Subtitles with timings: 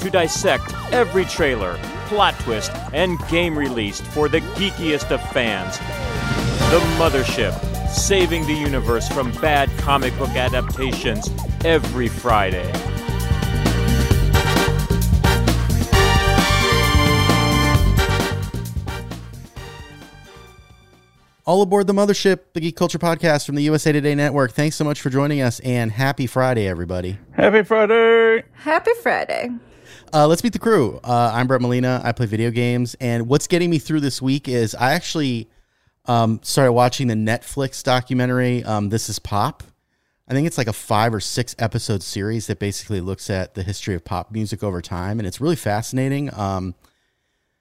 [0.00, 5.78] to dissect every trailer, plot twist, and game released for the geekiest of fans.
[6.70, 7.54] The Mothership,
[7.88, 11.30] saving the universe from bad comic book adaptations
[11.64, 12.70] every Friday.
[21.46, 24.52] All aboard the mothership, the Geek Culture Podcast from the USA Today Network.
[24.52, 27.18] Thanks so much for joining us, and happy Friday, everybody.
[27.32, 28.44] Happy Friday.
[28.52, 29.50] Happy Friday.
[30.12, 30.98] Uh, let's meet the crew.
[31.04, 32.00] Uh, I'm Brett Molina.
[32.02, 35.48] I play video games, and what's getting me through this week is I actually
[36.06, 38.64] um, started watching the Netflix documentary.
[38.64, 39.62] Um, this is Pop.
[40.26, 43.62] I think it's like a five or six episode series that basically looks at the
[43.62, 46.32] history of pop music over time, and it's really fascinating.
[46.34, 46.74] Um,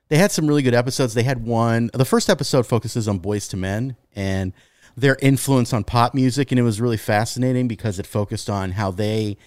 [0.08, 1.14] they had some really good episodes.
[1.14, 1.92] They had one.
[1.94, 4.54] The first episode focuses on Boyz II Men and
[4.98, 8.90] their influence on pop music, and it was really fascinating because it focused on how
[8.90, 9.38] they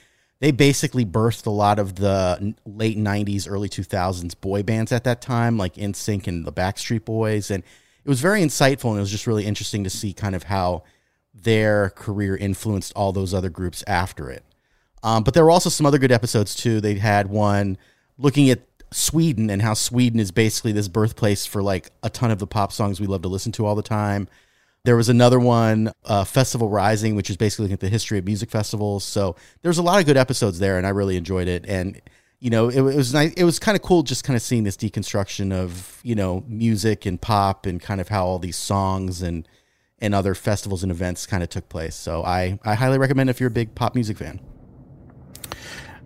[0.43, 5.23] they basically birthed a lot of the late '90s, early 2000s boy bands at that
[5.23, 7.62] time, like NSYNC and the Backstreet Boys, and
[8.05, 10.83] it was very insightful and it was just really interesting to see kind of how
[11.33, 14.43] their career influenced all those other groups after it.
[15.05, 16.81] Um, but there were also some other good episodes too.
[16.81, 17.79] They had one
[18.19, 22.41] looking at Sweden and how Sweden is basically this birthplace for like a ton of
[22.41, 24.27] the pop songs we love to listen to all the time.
[24.85, 28.25] There was another one, uh, Festival Rising, which is basically looking at the history of
[28.25, 29.05] music festivals.
[29.05, 31.65] So there's a lot of good episodes there, and I really enjoyed it.
[31.69, 32.01] And
[32.41, 33.33] you know, it, it was nice.
[33.35, 37.07] It was kind of cool just kind of seeing this deconstruction of you know music
[37.07, 39.47] and pop and kind of how all these songs and
[40.01, 41.95] and other festivals and events kind of took place.
[41.95, 44.41] So I I highly recommend if you're a big pop music fan.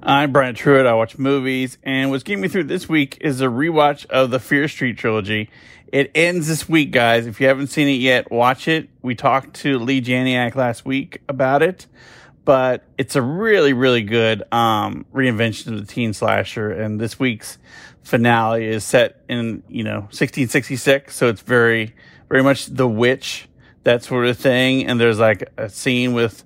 [0.02, 0.86] I'm Brian Truitt.
[0.86, 4.38] I watch movies, and what's getting me through this week is a rewatch of the
[4.38, 5.48] Fear Street trilogy.
[5.92, 7.26] It ends this week, guys.
[7.26, 8.88] If you haven't seen it yet, watch it.
[9.02, 11.86] We talked to Leigh Janiak last week about it,
[12.44, 16.70] but it's a really, really good um, reinvention of the teen slasher.
[16.72, 17.58] And this week's
[18.02, 21.94] finale is set in you know 1666, so it's very,
[22.28, 23.48] very much The Witch,
[23.84, 24.86] that sort of thing.
[24.86, 26.42] And there's like a scene with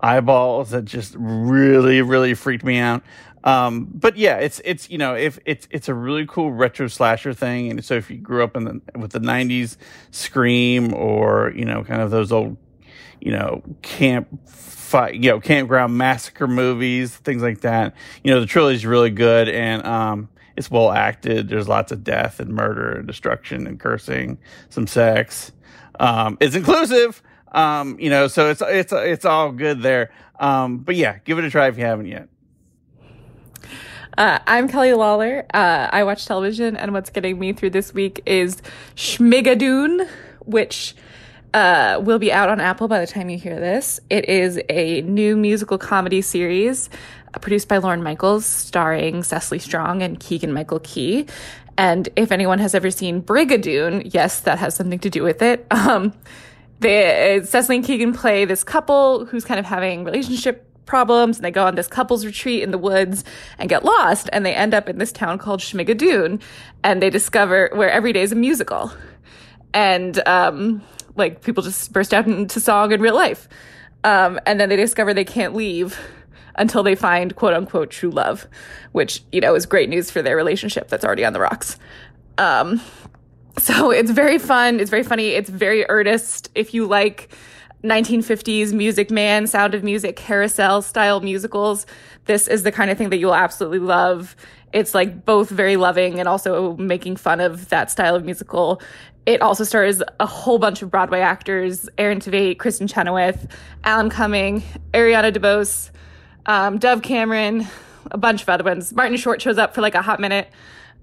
[0.00, 3.02] eyeballs that just really, really freaked me out.
[3.46, 7.32] Um, but yeah, it's it's you know if it's it's a really cool retro slasher
[7.32, 9.76] thing, and so if you grew up in the with the '90s
[10.10, 12.56] Scream or you know kind of those old
[13.20, 18.46] you know camp fight you know campground massacre movies, things like that, you know the
[18.46, 21.48] trilogy is really good and um, it's well acted.
[21.48, 24.38] There's lots of death and murder and destruction and cursing,
[24.70, 25.52] some sex.
[26.00, 27.22] Um, it's inclusive.
[27.52, 30.10] Um, you know, so it's it's it's all good there.
[30.40, 32.28] Um, but yeah, give it a try if you haven't yet.
[34.18, 35.44] Uh, I'm Kelly Lawler.
[35.52, 38.62] Uh, I watch television, and what's getting me through this week is
[38.94, 40.08] Schmigadoon,
[40.40, 40.96] which
[41.52, 44.00] uh, will be out on Apple by the time you hear this.
[44.08, 46.88] It is a new musical comedy series
[47.34, 51.26] uh, produced by Lorne Michaels, starring Cecily Strong and Keegan Michael Key.
[51.76, 55.66] And if anyone has ever seen Brigadoon, yes, that has something to do with it.
[55.86, 56.14] Um,
[56.78, 61.50] they, Cecily and Keegan play this couple who's kind of having relationship problems and they
[61.50, 63.24] go on this couples retreat in the woods
[63.58, 66.40] and get lost and they end up in this town called Schmigadoon
[66.82, 68.92] and they discover where every day is a musical
[69.74, 70.82] and um,
[71.16, 73.48] like people just burst out into song in real life
[74.04, 75.98] um, and then they discover they can't leave
[76.54, 78.46] until they find quote unquote true love
[78.92, 81.78] which you know is great news for their relationship that's already on the rocks
[82.38, 82.80] um,
[83.58, 84.80] so it's very fun.
[84.80, 85.28] It's very funny.
[85.28, 86.50] It's very earnest.
[86.54, 87.30] If you like
[87.86, 91.86] 1950s Music Man, Sound of Music, carousel style musicals,
[92.26, 94.36] this is the kind of thing that you'll absolutely love.
[94.72, 98.82] It's like both very loving and also making fun of that style of musical.
[99.24, 103.46] It also stars a whole bunch of Broadway actors Aaron Tveit, Kristin Chenoweth,
[103.84, 104.62] Alan Cumming,
[104.92, 105.90] Ariana DeBose,
[106.46, 107.66] um, Dove Cameron,
[108.10, 108.92] a bunch of other ones.
[108.92, 110.48] Martin Short shows up for like a hot minute.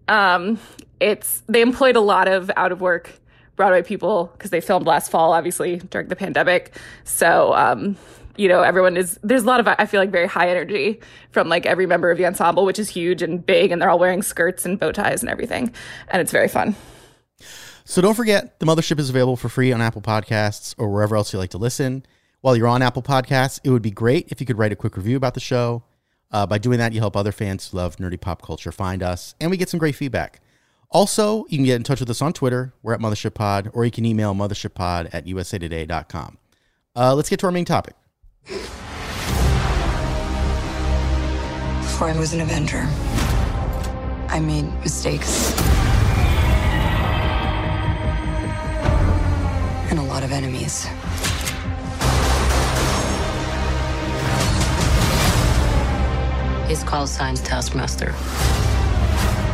[0.07, 0.59] Um,
[0.99, 3.19] it's they employed a lot of out of work
[3.55, 6.75] Broadway people because they filmed last fall, obviously during the pandemic.
[7.03, 7.97] So, um,
[8.35, 10.99] you know, everyone is there's a lot of I feel like very high energy
[11.31, 13.99] from like every member of the ensemble, which is huge and big, and they're all
[13.99, 15.73] wearing skirts and bow ties and everything,
[16.09, 16.75] and it's very fun.
[17.85, 21.33] So don't forget, the Mothership is available for free on Apple Podcasts or wherever else
[21.33, 22.05] you like to listen.
[22.39, 24.97] While you're on Apple Podcasts, it would be great if you could write a quick
[24.97, 25.83] review about the show.
[26.31, 29.35] Uh, by doing that, you help other fans who love nerdy pop culture find us,
[29.39, 30.39] and we get some great feedback.
[30.93, 32.71] Also, you can get in touch with us on Twitter.
[32.83, 36.37] We're at Mothership Pod, or you can email mothershippod at usatoday.com.
[36.95, 37.95] Uh, let's get to our main topic.
[41.81, 42.85] Before I was an Avenger,
[44.29, 45.59] I made mistakes.
[49.89, 50.85] And a lot of enemies.
[56.67, 58.11] His call sign's Taskmaster.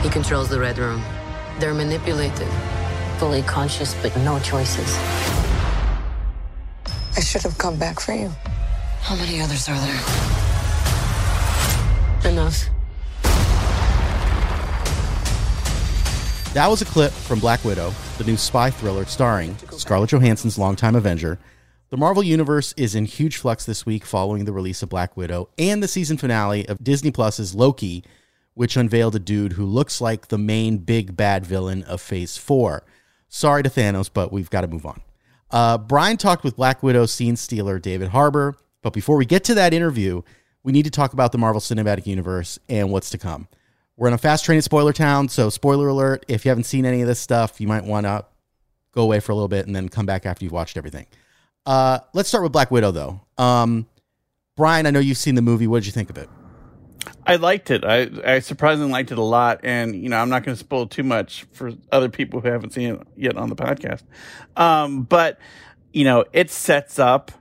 [0.01, 1.01] He controls the Red Room.
[1.59, 2.47] They're manipulated,
[3.17, 4.97] fully conscious, but no choices.
[7.17, 8.31] I should have come back for you.
[9.01, 10.01] How many others are there?
[12.31, 12.69] Enough.
[16.53, 20.95] That was a clip from Black Widow, the new spy thriller starring Scarlett Johansson's longtime
[20.95, 21.39] Avenger.
[21.89, 25.49] The Marvel Universe is in huge flux this week following the release of Black Widow
[25.57, 28.03] and the season finale of Disney Plus's Loki,
[28.59, 32.83] which unveiled a dude who looks like the main big bad villain of Phase 4.
[33.29, 34.99] Sorry to Thanos, but we've got to move on.
[35.49, 39.53] Uh, Brian talked with Black Widow scene stealer David Harbour, but before we get to
[39.53, 40.23] that interview,
[40.61, 43.47] we need to talk about the Marvel Cinematic Universe and what's to come.
[43.95, 46.85] We're in a fast train at Spoiler Town, so spoiler alert, if you haven't seen
[46.85, 48.25] any of this stuff, you might want to
[48.91, 51.05] go away for a little bit and then come back after you've watched everything.
[51.65, 53.21] Uh, let's start with Black Widow, though.
[53.37, 53.87] Um,
[54.57, 55.65] Brian, I know you've seen the movie.
[55.65, 56.29] What did you think of it?
[57.25, 57.85] I liked it.
[57.85, 59.59] I, I surprisingly liked it a lot.
[59.63, 62.71] And, you know, I'm not going to spoil too much for other people who haven't
[62.71, 64.03] seen it yet on the podcast.
[64.57, 65.39] Um, but,
[65.93, 67.31] you know, it sets up,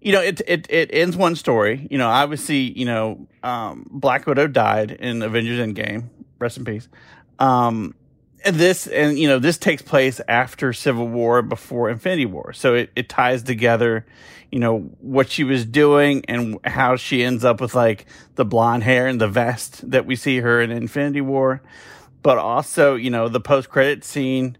[0.00, 1.86] you know, it, it, it ends one story.
[1.90, 6.08] You know, obviously, you know, um, Black Widow died in Avengers Endgame.
[6.38, 6.88] Rest in peace.
[7.38, 7.94] Um,
[8.46, 12.52] and this, and, you know, this takes place after Civil War, before Infinity War.
[12.52, 14.06] So it, it ties together,
[14.52, 18.06] you know, what she was doing and how she ends up with like
[18.36, 21.60] the blonde hair and the vest that we see her in Infinity War.
[22.22, 24.56] But also, you know, the post credit scene,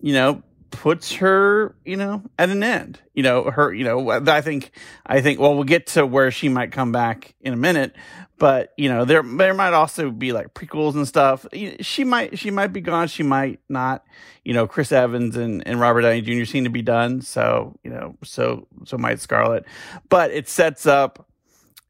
[0.00, 3.00] you know, puts her, you know, at an end.
[3.14, 4.70] You know, her, you know, I think,
[5.06, 7.94] I think, well, we'll get to where she might come back in a minute,
[8.38, 11.46] but you know, there, there might also be like prequels and stuff.
[11.80, 13.08] She might, she might be gone.
[13.08, 14.04] She might not,
[14.44, 16.44] you know, Chris Evans and, and Robert Downey Jr.
[16.44, 17.22] seem to be done.
[17.22, 19.64] So, you know, so, so might Scarlett,
[20.08, 21.24] but it sets up,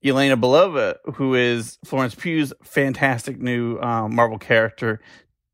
[0.05, 5.01] Yelena Belova, who is Florence Pugh's fantastic new um, Marvel character,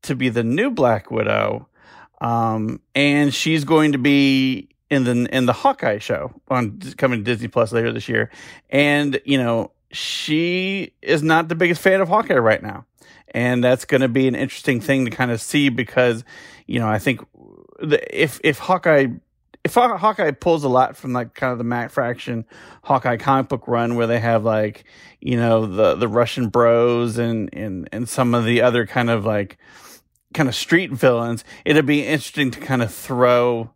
[0.03, 1.67] to be the new Black Widow
[2.21, 7.23] um, and she's going to be in the in the Hawkeye show on coming to
[7.23, 8.31] Disney Plus later this year.
[8.69, 12.85] And you know, she is not the biggest fan of Hawkeye right now,
[13.29, 16.23] and that's going to be an interesting thing to kind of see because
[16.67, 17.21] you know I think
[17.79, 19.07] the, if if Hawkeye
[19.63, 22.45] if Hawkeye pulls a lot from like kind of the Matt Fraction
[22.83, 24.85] Hawkeye comic book run where they have like
[25.21, 29.25] you know the the Russian Bros and and and some of the other kind of
[29.25, 29.57] like
[30.35, 33.71] kind of street villains, it'd be interesting to kind of throw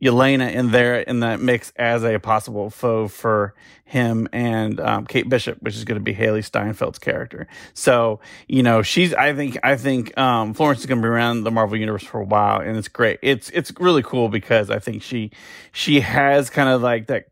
[0.00, 3.54] Yelena in there in that mix as a possible foe for
[3.84, 7.48] him and um, Kate Bishop, which is going to be Hailee Steinfeld's character.
[7.74, 11.42] So you know, she's I think I think um, Florence is going to be around
[11.42, 13.18] the Marvel universe for a while, and it's great.
[13.22, 15.32] It's it's really cool because I think she
[15.72, 17.26] she has kind of like that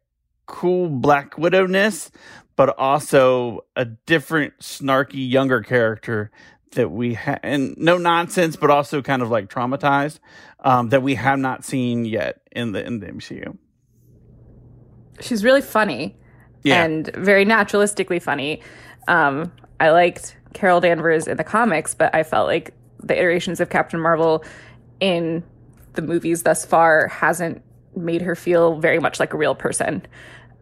[0.46, 2.10] cool Black Widow ness,
[2.56, 6.32] but also a different snarky younger character
[6.72, 10.18] that we have, and no nonsense, but also kind of like traumatized
[10.60, 13.56] um, that we have not seen yet in the in the MCU.
[15.20, 16.16] She's really funny,
[16.62, 16.84] yeah.
[16.84, 18.62] and very naturalistically funny.
[19.08, 23.70] Um, I liked Carol Danvers in the comics, but I felt like the iterations of
[23.70, 24.44] Captain Marvel
[25.00, 25.44] in
[25.94, 27.62] the movies thus far hasn't
[27.94, 30.04] made her feel very much like a real person.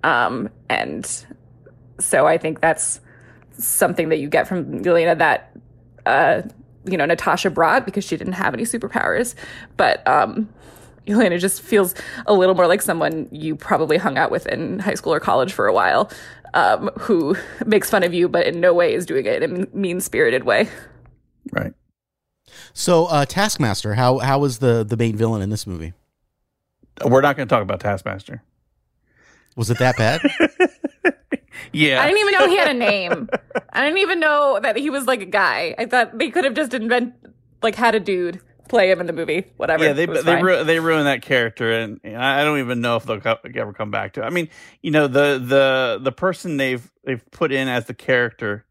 [0.02, 1.25] Um, and
[1.99, 3.00] so I think that's
[3.58, 5.52] something that you get from Yelena that
[6.06, 6.42] uh,
[6.84, 9.34] you know, Natasha brought because she didn't have any superpowers.
[9.76, 10.49] But um,
[11.06, 11.94] Yelena just feels
[12.26, 15.52] a little more like someone you probably hung out with in high school or college
[15.52, 16.11] for a while,
[16.54, 19.76] um, who makes fun of you, but in no way is doing it in a
[19.76, 20.68] mean spirited way.
[21.52, 21.75] Right.
[22.73, 25.92] So, uh, Taskmaster, how how was the the main villain in this movie?
[27.04, 28.42] We're not going to talk about Taskmaster.
[29.56, 30.20] Was it that bad?
[31.73, 32.02] Yeah.
[32.02, 33.28] I didn't even know he had a name.
[33.73, 35.75] I didn't even know that he was like a guy.
[35.78, 37.14] I thought they could have just invent
[37.62, 39.47] like had a dude play him in the movie.
[39.56, 39.85] Whatever.
[39.85, 43.21] Yeah, they they ru- they ruined that character, and I don't even know if they'll
[43.21, 44.23] co- ever come back to.
[44.23, 44.25] it.
[44.25, 44.49] I mean,
[44.83, 48.64] you know, the the the person they've they've put in as the character,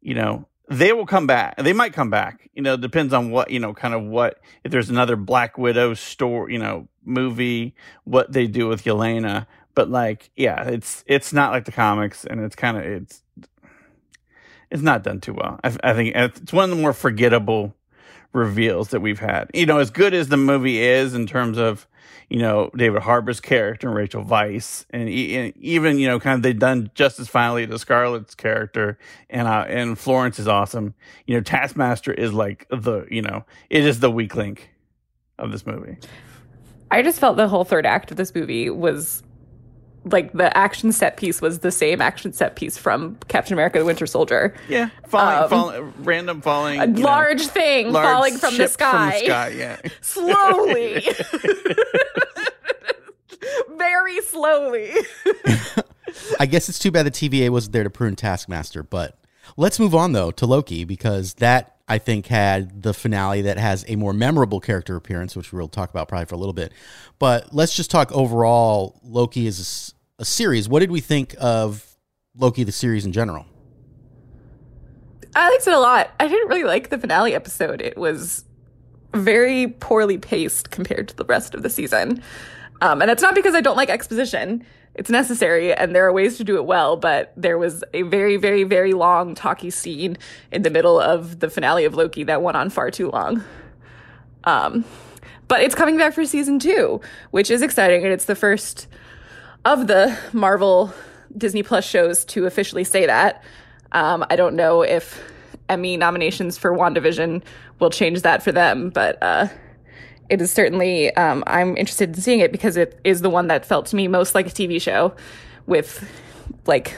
[0.00, 1.56] you know, they will come back.
[1.56, 2.50] They might come back.
[2.54, 5.94] You know, depends on what you know, kind of what if there's another Black Widow
[5.94, 11.52] story, you know, movie, what they do with Yelena but like yeah it's it's not
[11.52, 13.22] like the comics and it's kind of it's
[14.74, 15.60] it's not done too well.
[15.62, 17.76] I, I think it's one of the more forgettable
[18.32, 19.48] reveals that we've had.
[19.54, 21.86] You know, as good as the movie is in terms of
[22.28, 26.42] you know David Harbour's character and Rachel Weisz, and, and even you know kind of
[26.42, 28.98] they've done justice finally to Scarlett's character,
[29.30, 30.94] and uh, and Florence is awesome.
[31.26, 34.70] You know, Taskmaster is like the you know it is the weak link
[35.38, 35.98] of this movie.
[36.90, 39.22] I just felt the whole third act of this movie was
[40.04, 43.84] like the action set piece was the same action set piece from Captain America: The
[43.84, 44.54] Winter Soldier.
[44.68, 48.68] Yeah, falling, Um, falling, random falling, A you know, large thing large falling from the
[48.68, 49.76] sky, From the sky, yeah.
[50.00, 51.00] slowly,
[53.76, 54.90] very slowly.
[56.38, 59.18] I guess it's too bad the TVA wasn't there to prune Taskmaster, but
[59.56, 63.84] let's move on though to Loki because that I think had the finale that has
[63.88, 66.72] a more memorable character appearance, which we'll talk about probably for a little bit.
[67.18, 69.00] But let's just talk overall.
[69.02, 70.68] Loki is a series.
[70.68, 71.96] What did we think of
[72.36, 73.46] Loki the series in general?
[75.34, 76.12] I liked it a lot.
[76.20, 77.80] I didn't really like the finale episode.
[77.80, 78.44] It was
[79.12, 82.22] very poorly paced compared to the rest of the season.
[82.80, 84.64] Um, and that's not because I don't like exposition.
[84.94, 88.36] It's necessary and there are ways to do it well, but there was a very,
[88.36, 90.16] very, very long talky scene
[90.52, 93.42] in the middle of the finale of Loki that went on far too long.
[94.44, 94.84] Um,
[95.48, 97.00] but it's coming back for season two,
[97.32, 98.04] which is exciting.
[98.04, 98.86] And it's the first
[99.64, 100.92] of the Marvel
[101.36, 103.42] Disney Plus shows to officially say that.
[103.92, 105.22] Um, I don't know if
[105.68, 107.42] Emmy nominations for WandaVision
[107.78, 109.48] will change that for them, but uh,
[110.28, 113.64] it is certainly, um, I'm interested in seeing it because it is the one that
[113.64, 115.14] felt to me most like a TV show
[115.66, 116.08] with
[116.66, 116.96] like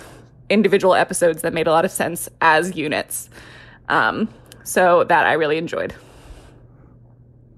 [0.48, 3.28] individual episodes that made a lot of sense as units.
[3.88, 4.28] Um,
[4.64, 5.94] so that I really enjoyed.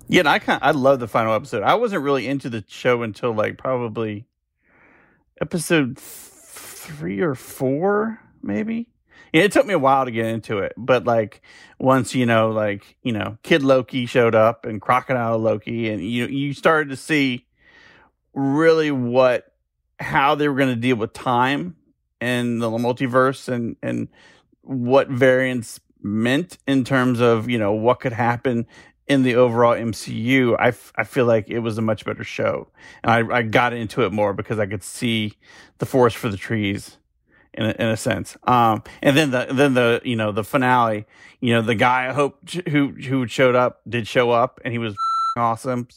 [0.09, 1.63] Yeah, I kind I love the final episode.
[1.63, 4.27] I wasn't really into the show until like probably
[5.41, 8.89] episode th- three or four, maybe.
[9.33, 11.43] Yeah, it took me a while to get into it, but like
[11.79, 16.27] once you know, like you know, Kid Loki showed up and Crocodile Loki, and you
[16.27, 17.47] you started to see
[18.33, 19.53] really what
[20.01, 21.77] how they were going to deal with time
[22.21, 24.09] and the multiverse and and
[24.63, 28.67] what variants meant in terms of you know what could happen
[29.09, 32.69] in the overall MCU, I, f- I feel like it was a much better show.
[33.03, 35.35] And I, I got into it more because I could see
[35.79, 36.99] the forest for the trees
[37.55, 38.37] in a, in a sense.
[38.45, 41.07] Um, and then the, then the, you know, the finale,
[41.41, 44.79] you know, the guy I hope who, who showed up did show up and he
[44.79, 44.95] was
[45.37, 45.89] awesome.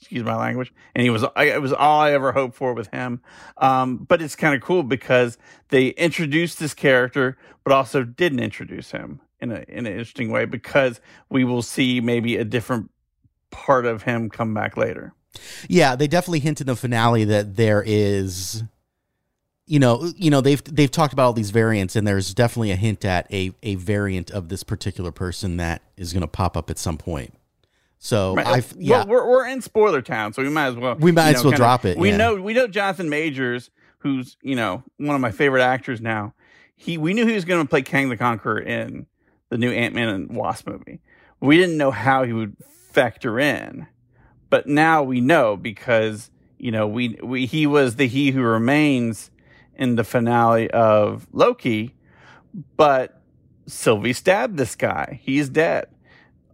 [0.00, 0.72] Excuse my language.
[0.94, 3.22] And he was, I, it was all I ever hoped for with him.
[3.56, 5.36] Um, but it's kind of cool because
[5.70, 10.44] they introduced this character, but also didn't introduce him in a in an interesting way
[10.44, 11.00] because
[11.30, 12.90] we will see maybe a different
[13.50, 15.12] part of him come back later.
[15.68, 18.62] Yeah, they definitely hint in the finale that there is
[19.68, 22.76] you know, you know they've they've talked about all these variants and there's definitely a
[22.76, 26.70] hint at a a variant of this particular person that is going to pop up
[26.70, 27.34] at some point.
[27.98, 28.46] So Right.
[28.46, 31.30] I yeah, Well, we're we're in spoiler town, so we might as well We might
[31.30, 32.16] you as well kinda- drop it, We yeah.
[32.16, 36.32] know we know Jonathan Majors, who's you know one of my favorite actors now.
[36.76, 39.06] He we knew he was going to play Kang the Conqueror in
[39.48, 41.00] the new Ant Man and Wasp movie.
[41.40, 42.56] We didn't know how he would
[42.90, 43.86] factor in,
[44.50, 49.30] but now we know because you know we we he was the He Who Remains
[49.74, 51.94] in the finale of Loki,
[52.76, 53.20] but
[53.66, 55.20] Sylvie stabbed this guy.
[55.22, 55.88] He's dead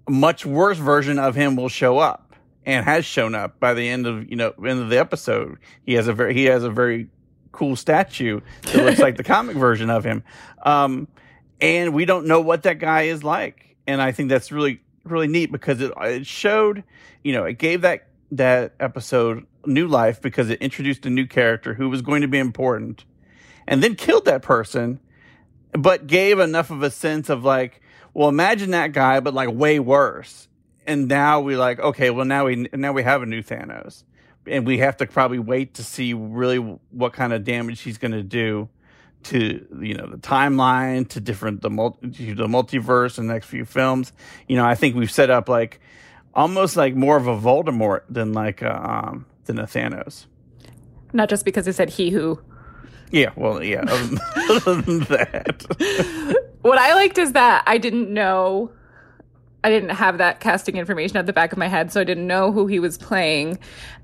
[0.07, 2.35] a much worse version of him will show up
[2.65, 5.59] and has shown up by the end of you know end of the episode.
[5.85, 7.09] He has a very he has a very
[7.53, 10.23] cool statue that looks like the comic version of him,
[10.63, 11.09] um,
[11.63, 13.77] and we don't know what that guy is like.
[13.87, 16.85] And I think that's really really neat because it it showed
[17.25, 21.75] you know it gave that that episode new life because it introduced a new character
[21.75, 23.05] who was going to be important,
[23.67, 25.01] and then killed that person
[25.73, 27.81] but gave enough of a sense of like,
[28.13, 30.49] well, imagine that guy, but like way worse.
[30.87, 34.03] And now we like, okay, well now we now we have a new Thanos,
[34.47, 36.59] and we have to probably wait to see really
[36.91, 38.69] what kind of damage he's going to do
[39.25, 43.47] to you know the timeline, to different the multi, to the multiverse in the next
[43.47, 44.13] few films.
[44.49, 45.81] You know, I think we've set up like
[46.35, 50.27] almost like more of a Voldemort than like a, um than a Thanos.
[51.13, 52.41] Not just because it said he who.
[53.11, 53.83] Yeah, well, yeah.
[54.51, 55.67] Other than that.
[56.63, 58.71] What I liked is that I didn't know,
[59.63, 62.27] I didn't have that casting information at the back of my head, so I didn't
[62.27, 63.59] know who he was playing,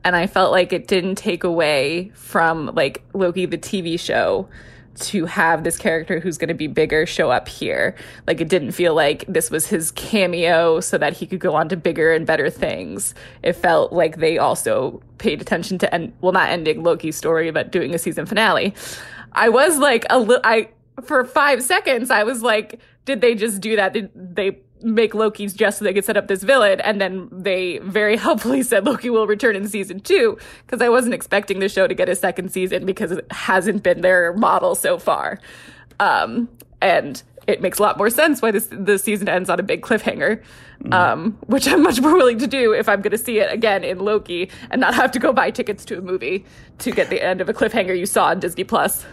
[0.04, 4.46] and I felt like it didn't take away from like Loki the TV show
[5.00, 7.94] to have this character who's going to be bigger show up here.
[8.26, 11.68] Like it didn't feel like this was his cameo so that he could go on
[11.70, 13.14] to bigger and better things.
[13.42, 17.72] It felt like they also paid attention to end well not ending Loki's story but
[17.72, 18.74] doing a season finale.
[19.32, 20.70] I was like a little I
[21.04, 23.92] for five seconds, I was like, did they just do that?
[23.92, 26.80] Did they make Loki's just so they could set up this villain?
[26.80, 31.14] And then they very helpfully said Loki will return in season two because I wasn't
[31.14, 34.98] expecting the show to get a second season because it hasn't been their model so
[34.98, 35.38] far.
[36.00, 36.48] Um,
[36.80, 39.80] and it makes a lot more sense why this the season ends on a big
[39.80, 40.42] cliffhanger,
[40.92, 43.84] um, which I'm much more willing to do if I'm going to see it again
[43.84, 46.44] in Loki and not have to go buy tickets to a movie
[46.80, 49.04] to get the end of a cliffhanger you saw on Disney Plus.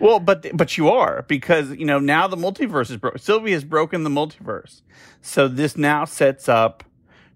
[0.00, 3.20] Well, but but you are because you know now the multiverse is broken.
[3.20, 4.80] Sylvie has broken the multiverse,
[5.20, 6.82] so this now sets up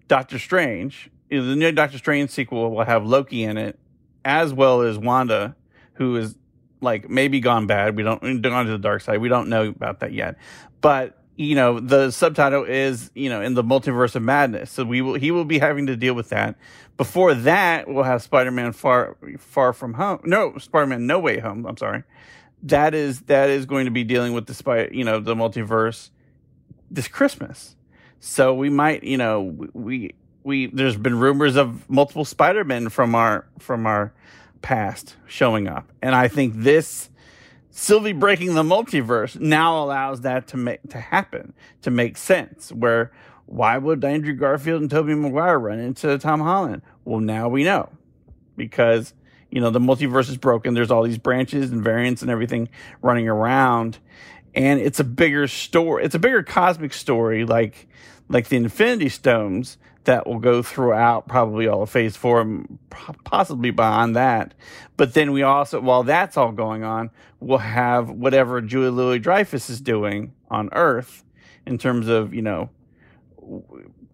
[0.07, 1.11] Doctor Strange.
[1.29, 3.77] You know, the new Doctor Strange sequel will have Loki in it,
[4.23, 5.55] as well as Wanda,
[5.93, 6.35] who is
[6.81, 7.95] like maybe gone bad.
[7.95, 9.19] We don't gone to the dark side.
[9.19, 10.35] We don't know about that yet,
[10.81, 14.71] but you know the subtitle is you know in the multiverse of madness.
[14.71, 16.55] So we will he will be having to deal with that.
[16.97, 20.21] Before that, we'll have Spider Man far far from home.
[20.23, 21.67] No, Spider Man No Way Home.
[21.67, 22.03] I'm sorry
[22.65, 26.09] that is that is going to be dealing with the spy, you know, the multiverse
[26.91, 27.75] this Christmas.
[28.19, 33.47] So we might, you know, we we there's been rumors of multiple Spider-Men from our
[33.59, 34.13] from our
[34.61, 35.91] past showing up.
[36.01, 37.09] And I think this
[37.69, 41.53] Sylvie breaking the multiverse now allows that to make to happen,
[41.83, 42.71] to make sense.
[42.71, 43.11] Where
[43.45, 46.81] why would Andrew Garfield and Tobey Maguire run into Tom Holland?
[47.03, 47.91] Well, now we know.
[48.57, 49.13] Because
[49.49, 50.73] you know the multiverse is broken.
[50.73, 52.69] There's all these branches and variants and everything
[53.01, 53.99] running around.
[54.53, 57.87] And it's a bigger story it's a bigger cosmic story like
[58.29, 62.79] like the infinity stones that will go throughout probably all of phase four and
[63.23, 64.53] possibly beyond that.
[64.97, 69.69] But then we also while that's all going on we'll have whatever julia louis dreyfus
[69.69, 71.23] is doing on earth
[71.65, 72.69] in terms of you know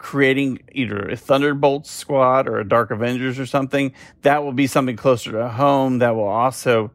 [0.02, 3.94] creating either a Thunderbolts squad or a Dark Avengers or something,
[4.24, 6.92] that will be something closer to home that will also,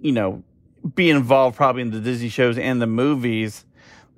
[0.00, 0.42] you know,
[0.96, 3.64] be involved probably in the Disney shows and the movies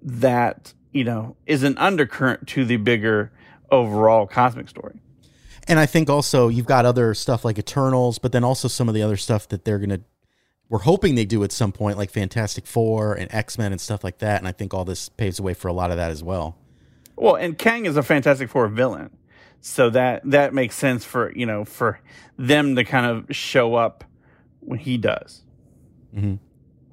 [0.03, 3.31] that, you know, is an undercurrent to the bigger
[3.71, 4.99] overall cosmic story.
[5.69, 8.95] And I think also you've got other stuff like Eternals, but then also some of
[8.95, 10.01] the other stuff that they're going to
[10.71, 14.03] we're hoping they do at some point, like Fantastic Four and X Men and stuff
[14.03, 14.39] like that.
[14.39, 16.57] And I think all this paves the way for a lot of that as well.
[17.17, 19.11] Well, and Kang is a Fantastic Four villain,
[19.61, 22.01] so that that makes sense for you know for
[22.39, 24.05] them to kind of show up
[24.61, 25.43] when he does.
[26.15, 26.37] Mm-hmm.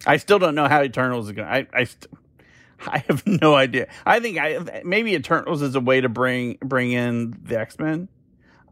[0.05, 1.47] I still don't know how Eternals is going.
[1.47, 2.07] I I, st-
[2.85, 3.87] I have no idea.
[4.05, 8.09] I think I maybe Eternals is a way to bring bring in the X Men.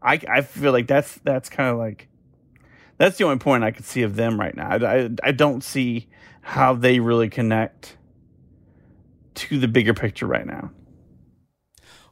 [0.02, 2.08] I I feel like that's that's kind of like
[2.98, 4.70] that's the only point I could see of them right now.
[4.70, 6.08] I, I, I don't see
[6.40, 7.96] how they really connect
[9.34, 10.72] to the bigger picture right now.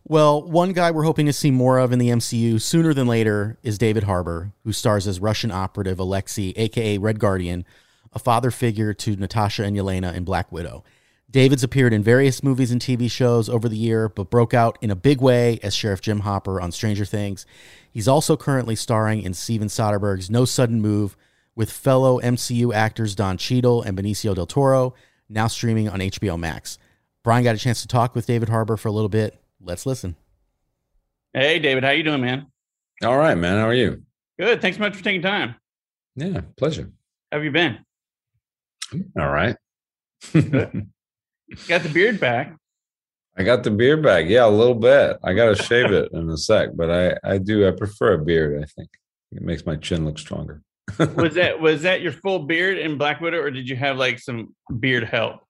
[0.08, 3.58] Well, one guy we're hoping to see more of in the MCU sooner than later
[3.64, 7.64] is David Harbour, who stars as Russian operative Alexei, aka Red Guardian,
[8.12, 10.84] a father figure to Natasha and Yelena in Black Widow.
[11.28, 14.92] David's appeared in various movies and TV shows over the year, but broke out in
[14.92, 17.44] a big way as Sheriff Jim Hopper on Stranger Things.
[17.90, 21.16] He's also currently starring in Steven Soderbergh's No Sudden Move
[21.56, 24.94] with fellow MCU actors Don Cheadle and Benicio del Toro,
[25.28, 26.78] now streaming on HBO Max.
[27.24, 29.42] Brian got a chance to talk with David Harbour for a little bit.
[29.60, 30.16] Let's listen.
[31.32, 32.46] Hey, David, how you doing, man?
[33.02, 33.58] All right, man.
[33.58, 34.02] How are you?
[34.38, 34.60] Good.
[34.60, 35.56] Thanks so much for taking time.
[36.14, 36.90] Yeah, pleasure.
[37.30, 37.78] How have you been?
[39.18, 39.56] All right.
[40.32, 42.56] got the beard back.
[43.38, 44.26] I got the beard back.
[44.28, 45.18] Yeah, a little bit.
[45.22, 48.24] I got to shave it in a sec, but I I do I prefer a
[48.24, 48.62] beard.
[48.62, 48.88] I think
[49.32, 50.62] it makes my chin look stronger.
[51.16, 54.18] was that was that your full beard in Black Widow, or did you have like
[54.18, 55.40] some beard help?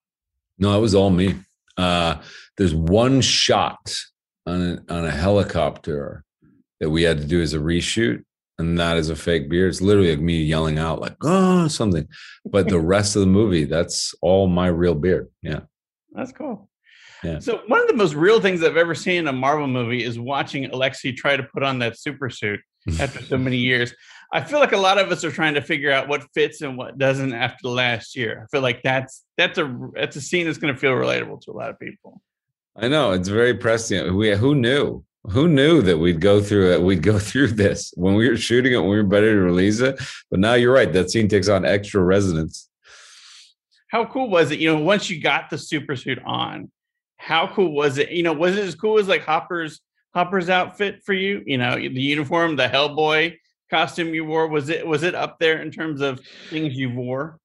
[0.59, 1.37] No, it was all me.
[1.77, 2.17] Uh,
[2.57, 3.95] there's one shot
[4.47, 6.25] on a, on a helicopter
[6.81, 8.25] that we had to do as a reshoot,
[8.59, 9.69] and that is a fake beard.
[9.69, 12.09] It's literally like me yelling out like "oh" something,
[12.45, 15.29] but the rest of the movie, that's all my real beard.
[15.43, 15.61] Yeah,
[16.13, 16.69] that's cool.
[17.25, 17.39] Yeah.
[17.41, 20.19] So one of the most real things I've ever seen in a Marvel movie is
[20.19, 22.61] watching Alexei try to put on that super suit
[23.01, 23.95] after so many years.
[24.33, 26.77] I feel like a lot of us are trying to figure out what fits and
[26.77, 28.43] what doesn't after the last year.
[28.43, 31.53] I feel like that's that's a that's a scene that's going to feel relatable to
[31.53, 32.21] a lot of people.
[32.75, 34.15] I know it's very prescient.
[34.15, 38.15] We who knew who knew that we'd go through it we'd go through this when
[38.15, 40.93] we were shooting it when we were ready to release it but now you're right
[40.93, 42.69] that scene takes on extra resonance
[43.89, 46.71] how cool was it you know once you got the super suit on
[47.17, 49.81] how cool was it you know was it as cool as like hopper's
[50.15, 53.37] hopper's outfit for you you know the uniform the hellboy
[53.71, 57.39] costume you wore was it was it up there in terms of things you wore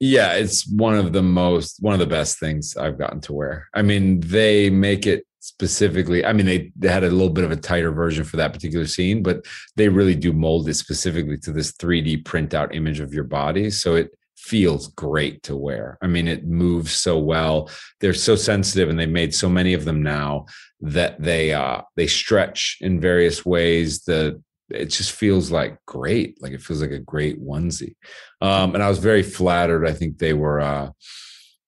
[0.00, 3.68] yeah, it's one of the most one of the best things I've gotten to wear.
[3.74, 6.24] I mean, they make it specifically.
[6.24, 8.86] I mean, they, they had a little bit of a tighter version for that particular
[8.86, 9.44] scene, but
[9.76, 13.70] they really do mold it specifically to this 3D printout image of your body.
[13.70, 15.98] So it feels great to wear.
[16.00, 17.68] I mean, it moves so well.
[18.00, 20.46] They're so sensitive, and they've made so many of them now
[20.80, 24.04] that they uh, they stretch in various ways.
[24.04, 26.40] The it just feels like great.
[26.42, 27.94] Like it feels like a great onesie.
[28.40, 29.86] Um, and I was very flattered.
[29.86, 30.90] I think they were, uh,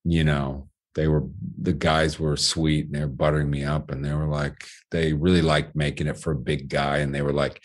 [0.04, 1.24] you know, they were
[1.60, 5.12] the guys were sweet and they were buttering me up and they were like they
[5.12, 7.60] really liked making it for a big guy and they were like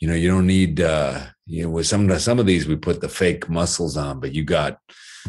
[0.00, 2.76] you know you don't need uh you know with some of some of these we
[2.76, 4.78] put the fake muscles on but you got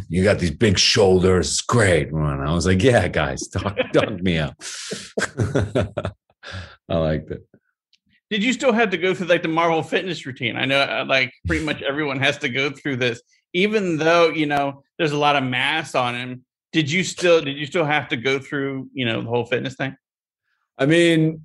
[0.08, 4.22] you got these big shoulders it's great and i was like yeah guys talk, talk
[4.22, 4.56] me up
[6.90, 7.46] i liked it
[8.32, 10.56] did you still have to go through like the marvel fitness routine?
[10.56, 13.22] I know uh, like pretty much everyone has to go through this.
[13.54, 17.58] Even though you know there's a lot of mass on him did you still did
[17.58, 19.96] you still have to go through you know the whole fitness thing?
[20.78, 21.44] I mean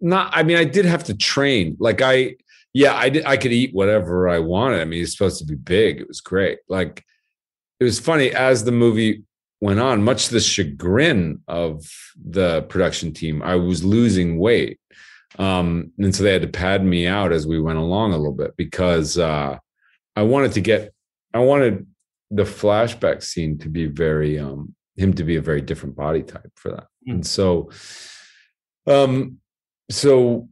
[0.00, 1.76] not i mean i did have to train.
[1.78, 2.36] Like i
[2.72, 4.80] yeah i did i could eat whatever i wanted.
[4.80, 6.00] I mean he's supposed to be big.
[6.00, 6.60] It was great.
[6.68, 7.04] Like
[7.78, 9.24] it was funny as the movie
[9.60, 11.84] went on much to the chagrin of
[12.16, 14.78] the production team i was losing weight
[15.38, 18.32] um and so they had to pad me out as we went along a little
[18.32, 19.56] bit because uh
[20.16, 20.92] i wanted to get
[21.34, 21.86] i wanted
[22.30, 26.50] the flashback scene to be very um him to be a very different body type
[26.56, 27.12] for that mm.
[27.14, 27.70] and so
[28.86, 29.38] um
[29.90, 30.48] so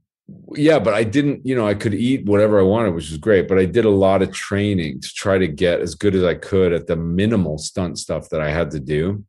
[0.54, 3.48] yeah but i didn't you know i could eat whatever i wanted which was great
[3.48, 6.34] but i did a lot of training to try to get as good as i
[6.34, 9.24] could at the minimal stunt stuff that i had to do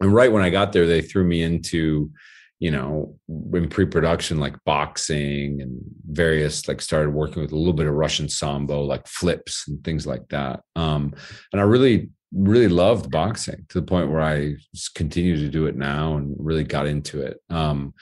[0.00, 2.10] and right when i got there they threw me into
[2.64, 5.78] you know, in pre-production, like boxing and
[6.10, 10.06] various, like started working with a little bit of Russian sambo, like flips and things
[10.06, 10.62] like that.
[10.74, 11.14] Um,
[11.52, 14.54] and I really, really loved boxing to the point where I
[14.94, 17.38] continue to do it now and really got into it.
[17.50, 17.92] Um,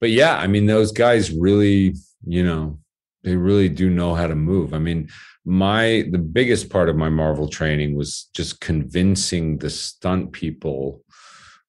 [0.00, 1.94] but yeah, I mean, those guys really,
[2.26, 2.78] you know,
[3.24, 4.72] they really do know how to move.
[4.72, 5.08] I mean,
[5.44, 11.02] my the biggest part of my Marvel training was just convincing the stunt people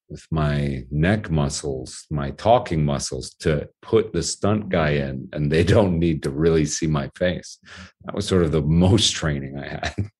[0.08, 5.64] with my neck muscles, my talking muscles to put the stunt guy in, and they
[5.64, 7.58] don't need to really see my face.
[8.04, 9.94] That was sort of the most training I had.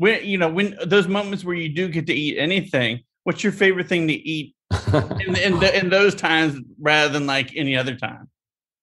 [0.00, 3.52] When you know when those moments where you do get to eat anything, what's your
[3.52, 8.28] favorite thing to eat in, in, in those times rather than like any other time?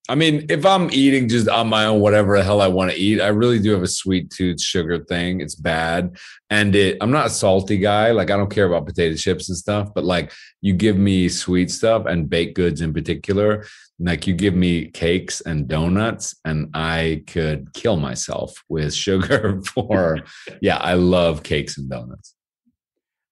[0.07, 2.97] I mean, if I'm eating just on my own, whatever the hell I want to
[2.97, 5.41] eat, I really do have a sweet tooth sugar thing.
[5.41, 6.17] It's bad.
[6.51, 8.11] And it, I'm not a salty guy.
[8.11, 11.71] Like, I don't care about potato chips and stuff, but like, you give me sweet
[11.71, 13.65] stuff and baked goods in particular.
[13.97, 20.19] Like, you give me cakes and donuts, and I could kill myself with sugar for,
[20.61, 22.35] yeah, I love cakes and donuts.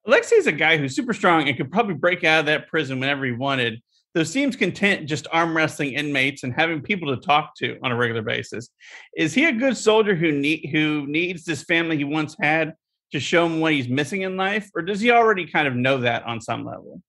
[0.07, 3.25] Alexei's a guy who's super strong and could probably break out of that prison whenever
[3.25, 3.81] he wanted
[4.13, 7.95] though seems content just arm wrestling inmates and having people to talk to on a
[7.95, 8.69] regular basis.
[9.15, 12.73] Is he a good soldier who need who needs this family he once had
[13.11, 15.99] to show him what he's missing in life, or does he already kind of know
[15.99, 17.01] that on some level?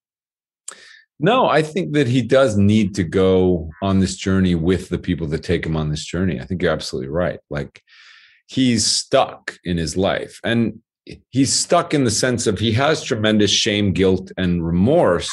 [1.20, 5.26] No, I think that he does need to go on this journey with the people
[5.28, 6.40] that take him on this journey.
[6.40, 7.38] I think you're absolutely right.
[7.50, 7.80] Like
[8.46, 10.80] he's stuck in his life and
[11.30, 15.30] he's stuck in the sense of he has tremendous shame, guilt, and remorse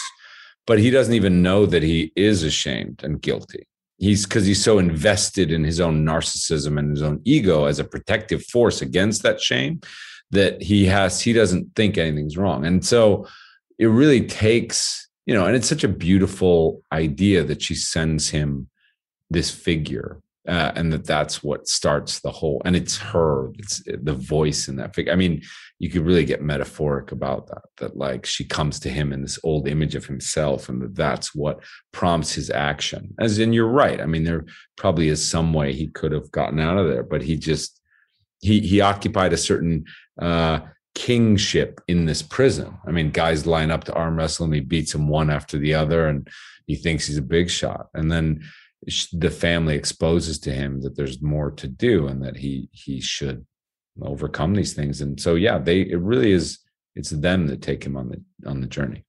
[0.67, 3.67] but he doesn't even know that he is ashamed and guilty.
[3.97, 7.83] He's because he's so invested in his own narcissism and his own ego as a
[7.83, 9.81] protective force against that shame
[10.31, 12.65] that he has, he doesn't think anything's wrong.
[12.65, 13.27] And so
[13.77, 18.69] it really takes, you know, and it's such a beautiful idea that she sends him
[19.29, 24.13] this figure uh, and that that's what starts the whole and it's her it's the
[24.13, 25.41] voice in that figure i mean
[25.77, 29.39] you could really get metaphoric about that that like she comes to him in this
[29.43, 33.13] old image of himself and that that's what prompts his action.
[33.19, 34.45] As in you're right i mean there
[34.77, 37.79] probably is some way he could have gotten out of there but he just
[38.41, 39.85] he he occupied a certain
[40.21, 40.59] uh
[40.93, 42.77] kingship in this prison.
[42.85, 45.73] I mean guys line up to arm wrestle and he beats him one after the
[45.73, 46.27] other and
[46.67, 47.87] he thinks he's a big shot.
[47.93, 48.43] And then
[49.13, 53.45] the family exposes to him that there's more to do and that he he should
[54.01, 55.01] overcome these things.
[55.01, 56.59] And so yeah they it really is
[56.95, 59.05] it's them that take him on the on the journey.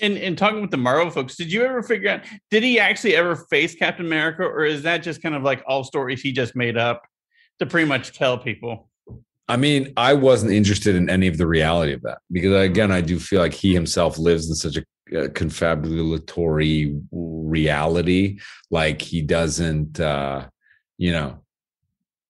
[0.00, 3.14] And and talking with the marvel folks did you ever figure out did he actually
[3.14, 6.56] ever face captain america or is that just kind of like all stories he just
[6.56, 7.02] made up
[7.58, 8.88] to pretty much tell people
[9.48, 13.00] I mean, I wasn't interested in any of the reality of that because, again, I
[13.00, 14.80] do feel like he himself lives in such a
[15.16, 18.38] uh, confabulatory reality.
[18.70, 20.46] Like he doesn't, uh,
[20.96, 21.40] you know,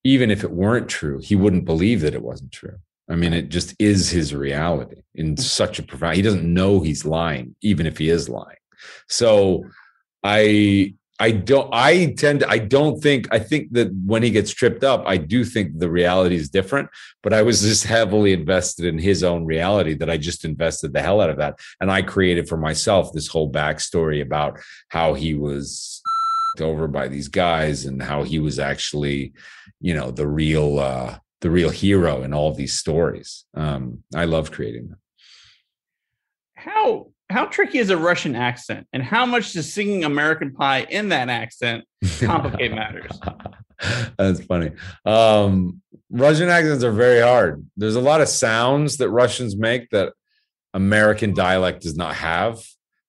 [0.02, 2.76] even if it weren't true, he wouldn't believe that it wasn't true.
[3.08, 5.40] I mean, it just is his reality in mm.
[5.40, 6.16] such a profound.
[6.16, 8.56] He doesn't know he's lying, even if he is lying.
[9.08, 9.64] So,
[10.22, 11.68] I I don't.
[11.72, 12.40] I tend.
[12.40, 13.28] To, I don't think.
[13.32, 16.88] I think that when he gets tripped up, I do think the reality is different.
[17.22, 21.02] But I was just heavily invested in his own reality that I just invested the
[21.02, 25.34] hell out of that, and I created for myself this whole backstory about how he
[25.34, 26.02] was
[26.60, 29.32] over by these guys and how he was actually,
[29.80, 33.44] you know, the real uh, the real hero in all these stories.
[33.54, 34.98] Um, I love creating them.
[36.54, 41.08] How how tricky is a Russian accent, and how much does singing American Pie in
[41.08, 41.84] that accent
[42.20, 43.18] complicate matters?
[44.18, 44.72] That's funny.
[45.04, 47.66] Um, Russian accents are very hard.
[47.76, 50.12] There's a lot of sounds that Russians make that
[50.74, 52.62] American dialect does not have.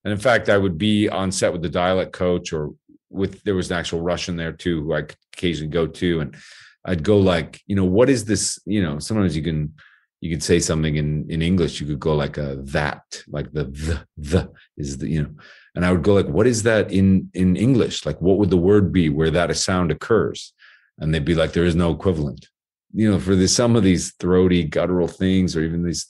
[0.04, 2.70] And in fact, I would be on set with the dialect coach, or
[3.10, 6.36] with there was an actual Russian there too, who I could occasionally go to, and
[6.84, 8.58] I'd go like, you know, what is this?
[8.64, 9.74] You know, sometimes you can
[10.20, 13.64] you could say something in in English, you could go like a that, like the
[13.64, 15.30] the the is the you know,
[15.74, 18.06] and I would go like, what is that in in English?
[18.06, 20.52] Like, what would the word be where that a sound occurs?
[20.98, 22.48] And they'd be like, there is no equivalent,
[22.94, 26.06] you know, for the some of these throaty guttural things, or even these,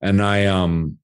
[0.00, 0.98] and I um,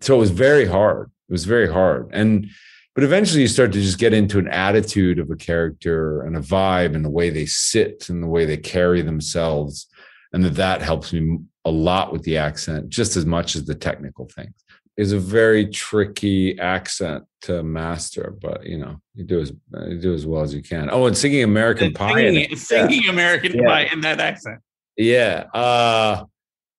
[0.00, 1.10] so it was very hard.
[1.28, 2.48] It was very hard, and
[2.94, 6.40] but eventually you start to just get into an attitude of a character and a
[6.40, 9.88] vibe and the way they sit and the way they carry themselves
[10.32, 13.74] and that that helps me a lot with the accent just as much as the
[13.74, 14.54] technical things.
[14.96, 19.52] Is a very tricky accent to master but you know you do as
[19.88, 20.88] you do as well as you can.
[20.88, 23.10] Oh and singing american and pie singing, singing yeah.
[23.10, 23.66] american yeah.
[23.66, 24.60] pie in that accent.
[24.96, 26.24] Yeah uh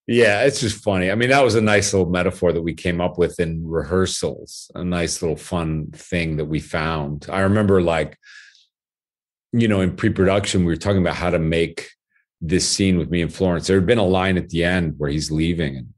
[0.07, 1.11] yeah it's just funny.
[1.11, 4.71] I mean that was a nice little metaphor that we came up with in rehearsals
[4.75, 7.27] a nice little fun thing that we found.
[7.29, 8.17] I remember like
[9.51, 11.89] you know in pre-production we were talking about how to make
[12.41, 13.67] this scene with me and Florence.
[13.67, 15.93] There had been a line at the end where he's leaving, and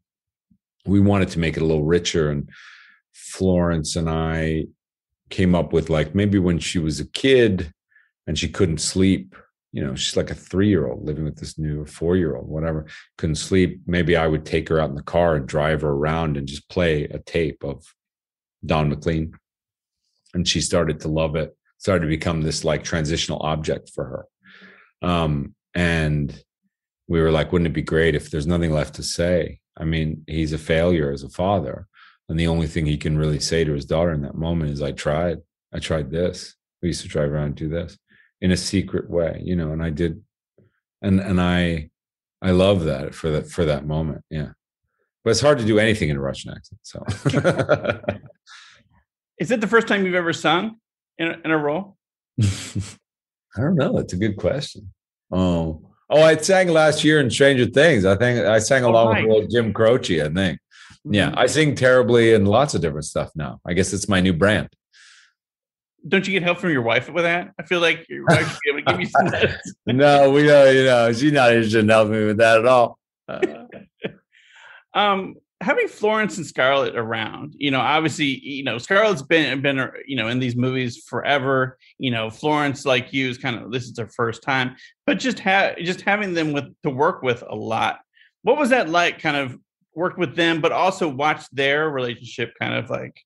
[0.86, 2.30] we wanted to make it a little richer.
[2.30, 2.50] And
[3.14, 4.66] Florence and I
[5.30, 7.74] came up with like maybe when she was a kid
[8.26, 9.36] and she couldn't sleep.
[9.74, 12.48] You know, she's like a three year old living with this new four year old,
[12.48, 13.82] whatever, couldn't sleep.
[13.86, 16.70] Maybe I would take her out in the car and drive her around and just
[16.70, 17.84] play a tape of
[18.66, 19.34] Don McLean.
[20.34, 25.08] And she started to love it, started to become this like transitional object for her.
[25.08, 26.44] Um, and
[27.08, 29.60] we were like, wouldn't it be great if there's nothing left to say?
[29.78, 31.88] I mean, he's a failure as a father.
[32.28, 34.82] And the only thing he can really say to his daughter in that moment is,
[34.82, 35.38] I tried.
[35.72, 36.56] I tried this.
[36.82, 37.98] We used to drive around and do this
[38.42, 40.22] in a secret way, you know, and I did
[41.02, 41.90] and and I
[42.42, 44.24] I love that for that for that moment.
[44.30, 44.50] Yeah.
[45.24, 46.80] But it's hard to do anything in a Russian accent.
[46.84, 47.04] So
[49.40, 50.78] is it the first time you've ever sung
[51.18, 51.98] in a, in a role?
[52.42, 53.98] I don't know.
[53.98, 54.94] It's a good question.
[55.32, 58.06] Oh, oh, I sang last year in Stranger Things.
[58.06, 59.28] I think I sang oh, along right.
[59.28, 60.22] with Jim Croce.
[60.22, 60.60] I think.
[61.04, 61.40] Yeah, mm-hmm.
[61.40, 63.60] I sing terribly in lots of different stuff now.
[63.66, 64.70] I guess it's my new brand.
[66.08, 67.52] Don't you get help from your wife with that?
[67.60, 69.58] I feel like your wife should be able to give you some.
[69.98, 70.70] no, we know.
[70.70, 73.00] You know, she's not interested in helping me with that at all.
[73.28, 73.66] Uh,
[74.94, 80.16] um, having Florence and Scarlett around, you know, obviously, you know, Scarlett's been been you
[80.16, 81.78] know in these movies forever.
[81.98, 85.40] You know, Florence, like you, is kind of this is her first time, but just
[85.40, 88.00] have just having them with to work with a lot.
[88.44, 89.20] What was that like?
[89.20, 89.58] Kind of
[89.96, 93.20] worked with them, but also watched their relationship kind of like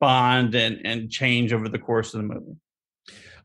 [0.00, 2.56] bond and and change over the course of the movie.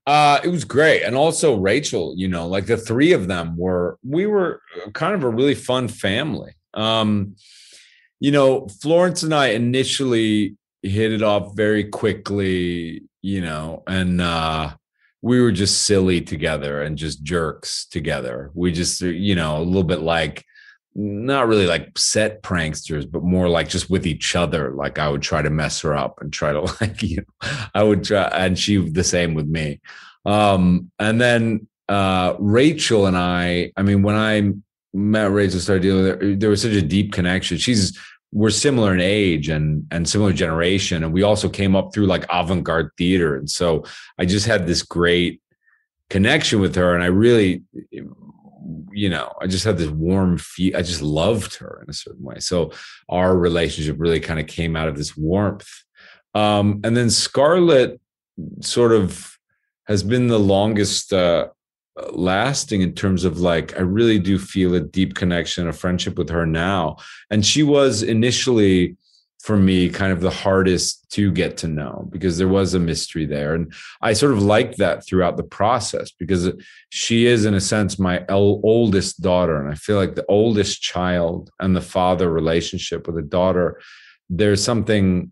[0.06, 1.04] Uh, it was great.
[1.04, 4.62] And also Rachel, you know, like the three of them were, we were
[4.94, 6.54] kind of a really fun family.
[6.74, 7.36] Um,
[8.20, 14.74] you know, Florence and I initially hit it off very quickly, you know, and uh
[15.22, 18.52] we were just silly together and just jerks together.
[18.54, 20.46] We just, you know, a little bit like
[20.96, 24.72] not really like set pranksters, but more like just with each other.
[24.72, 27.84] Like I would try to mess her up and try to like, you know, I
[27.84, 29.80] would try, and she the same with me.
[30.26, 34.52] Um, and then uh, Rachel and I, I mean, when I
[34.98, 37.58] met Rachel, started dealing her, there was such a deep connection.
[37.58, 37.98] She's
[38.34, 42.26] we're similar in age and and similar generation, and we also came up through like
[42.30, 43.84] avant garde theater, and so
[44.20, 45.42] I just had this great
[46.10, 47.64] connection with her, and I really,
[48.92, 50.76] you know, I just had this warm feel.
[50.76, 52.40] I just loved her in a certain way.
[52.40, 52.72] So
[53.10, 55.70] our relationship really kind of came out of this warmth.
[56.34, 58.00] Um, and then Scarlett
[58.62, 59.38] sort of
[59.88, 61.48] has been the longest uh,
[62.12, 66.30] lasting in terms of like I really do feel a deep connection, a friendship with
[66.30, 66.98] her now.
[67.30, 68.98] And she was initially
[69.40, 73.26] for me kind of the hardest to get to know because there was a mystery
[73.26, 76.52] there and I sort of liked that throughout the process because
[76.90, 81.52] she is in a sense my oldest daughter and I feel like the oldest child
[81.60, 83.80] and the father relationship with a daughter
[84.30, 85.32] there's something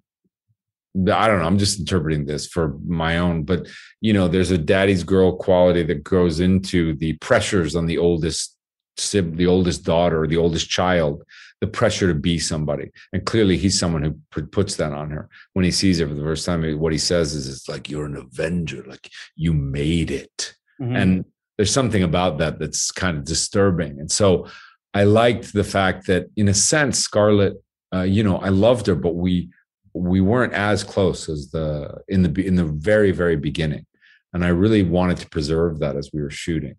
[0.96, 1.46] I don't know.
[1.46, 3.68] I'm just interpreting this for my own, but
[4.00, 8.56] you know, there's a daddy's girl quality that goes into the pressures on the oldest
[8.98, 11.24] sib, the oldest daughter, the oldest child,
[11.60, 12.92] the pressure to be somebody.
[13.12, 15.30] And clearly, he's someone who puts that on her.
[15.54, 18.06] When he sees her for the first time, what he says is, "It's like you're
[18.06, 18.84] an avenger.
[18.88, 20.96] Like you made it." Mm-hmm.
[20.96, 21.26] And
[21.58, 24.00] there's something about that that's kind of disturbing.
[24.00, 24.48] And so,
[24.94, 27.62] I liked the fact that, in a sense, Scarlett.
[27.94, 29.50] Uh, you know, I loved her, but we
[29.96, 33.86] we weren't as close as the in the in the very very beginning.
[34.34, 36.76] And i really wanted to preserve that as we were shooting.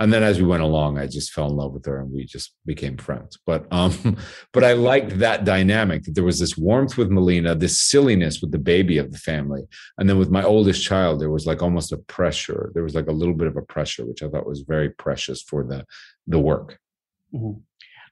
[0.00, 2.26] And then as we went along i just fell in love with her and we
[2.26, 3.38] just became friends.
[3.46, 4.18] But um
[4.52, 6.02] but i liked that dynamic.
[6.02, 9.62] That there was this warmth with melina this silliness with the baby of the family.
[9.96, 12.70] And then with my oldest child there was like almost a pressure.
[12.74, 15.40] There was like a little bit of a pressure which i thought was very precious
[15.40, 15.86] for the
[16.26, 16.78] the work.
[17.34, 17.60] Mm-hmm.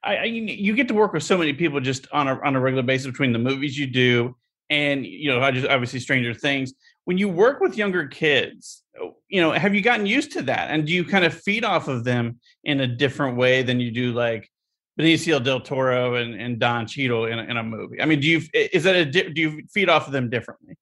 [0.03, 2.61] I, I, you get to work with so many people just on a on a
[2.61, 4.35] regular basis between the movies you do
[4.70, 6.74] and you know, I just obviously Stranger Things.
[7.05, 8.83] When you work with younger kids,
[9.29, 10.70] you know, have you gotten used to that?
[10.70, 13.90] And do you kind of feed off of them in a different way than you
[13.90, 14.50] do like
[14.98, 18.00] Benicio del Toro and, and Don Cheadle in a, in a movie?
[18.00, 20.76] I mean, do you is that a do you feed off of them differently?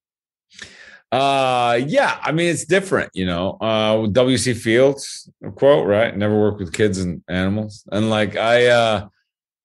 [1.13, 2.19] Uh, yeah.
[2.23, 3.57] I mean, it's different, you know.
[3.61, 4.53] Uh, W.C.
[4.55, 6.17] Fields quote, right?
[6.17, 9.09] Never work with kids and animals, and like I, uh,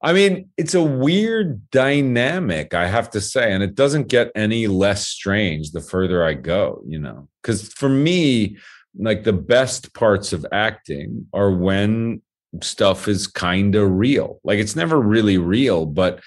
[0.01, 4.67] I mean, it's a weird dynamic, I have to say, and it doesn't get any
[4.67, 7.27] less strange the further I go, you know.
[7.41, 8.57] Because for me,
[8.97, 12.21] like the best parts of acting are when
[12.61, 14.39] stuff is kind of real.
[14.43, 16.21] Like it's never really real, but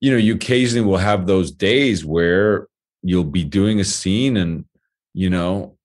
[0.00, 2.68] you know, you occasionally will have those days where
[3.02, 4.64] you'll be doing a scene and
[5.12, 5.76] you know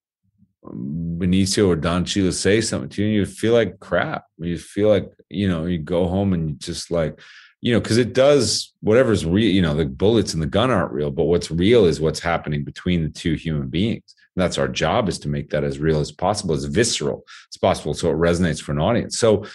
[0.65, 4.25] Benicio or Don Cheadle say something to you, and you feel like crap.
[4.37, 7.19] You feel like you know you go home and you just like
[7.61, 9.49] you know because it does whatever's real.
[9.49, 12.63] You know the bullets and the gun aren't real, but what's real is what's happening
[12.63, 14.15] between the two human beings.
[14.35, 17.57] And that's our job is to make that as real as possible, as visceral as
[17.57, 19.17] possible, so it resonates for an audience.
[19.17, 19.45] So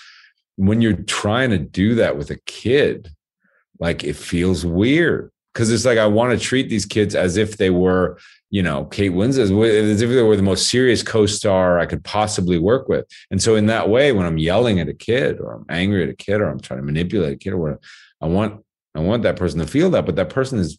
[0.57, 3.11] when you're trying to do that with a kid,
[3.79, 7.57] like it feels weird because it's like I want to treat these kids as if
[7.57, 8.19] they were
[8.55, 9.51] you know, Kate Winslet
[9.91, 13.05] as if they were the most serious co-star I could possibly work with.
[13.33, 16.09] And so in that way, when I'm yelling at a kid or I'm angry at
[16.09, 17.81] a kid or I'm trying to manipulate a kid or whatever,
[18.21, 18.65] I want
[18.95, 20.79] I want that person to feel that, but that person is,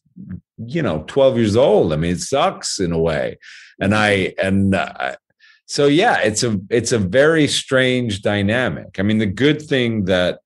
[0.57, 1.91] you know, 12 years old.
[1.91, 3.39] I mean, it sucks in a way.
[3.81, 5.17] And I and uh,
[5.65, 8.99] so yeah, it's a it's a very strange dynamic.
[8.99, 10.39] I mean, the good thing that